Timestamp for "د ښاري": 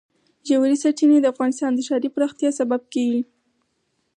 1.73-2.09